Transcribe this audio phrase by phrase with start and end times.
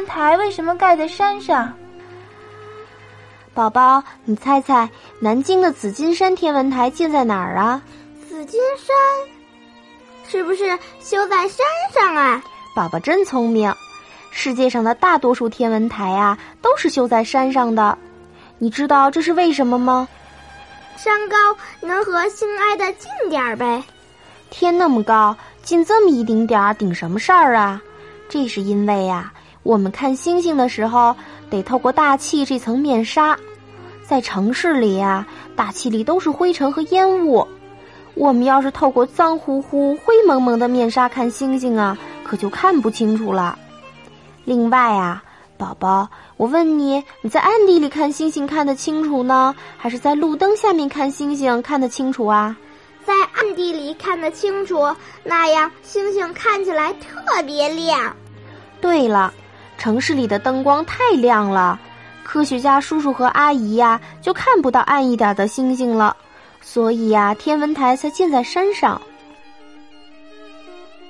[0.00, 1.70] 文台为什么盖在山上？
[3.52, 4.88] 宝宝，你猜猜，
[5.20, 7.82] 南京的紫金山天文台建在哪儿啊？
[8.26, 8.96] 紫金山，
[10.26, 12.42] 是不是修在山上啊？
[12.74, 13.70] 宝宝真聪明。
[14.30, 17.98] 世界上的大多数天文台啊，都是修在山上的。
[18.56, 20.08] 你知道这是为什么吗？
[20.96, 21.36] 山高
[21.82, 23.84] 能和心挨得近点儿呗。
[24.48, 27.82] 天那么高，近这么一丁点儿，顶什么事儿啊？
[28.30, 29.30] 这是因为呀，
[29.62, 31.14] 我们看星星的时候
[31.50, 33.38] 得透过大气这层面纱。
[34.06, 37.46] 在城市里呀，大气里都是灰尘和烟雾。
[38.14, 43.56] 我们要是透过脏乎乎、灰蒙蒙的面纱看星星啊，可就看不清楚了。
[44.44, 45.22] 另外啊，
[45.56, 52.56] 宝宝，我问你，你在暗地里看星星看得清楚呢，还是在路灯下面看星星看得清楚啊？
[53.04, 58.16] 在暗地里看得清楚，那样星星看起来特别亮。
[58.80, 59.32] 对了，
[59.80, 61.80] 城市里的灯光太亮了。
[62.22, 66.14] 科学家叔叔和阿姨呀，就看不到暗一点的星星了，
[66.60, 69.00] 所以呀，天文台才建在山上。